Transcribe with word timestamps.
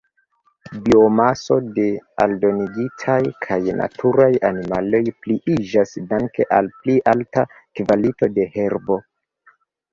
Biomaso 0.85 1.57
de 1.75 1.85
aldomigitaj 2.25 3.19
kaj 3.47 3.59
naturaj 3.83 4.31
animaloj 4.51 5.03
pliiĝas 5.27 5.95
danke 6.15 6.51
al 6.61 6.73
pli 6.81 6.99
alta 7.15 7.47
kvalito 7.83 8.35
de 8.41 8.51
herbo. 8.59 9.03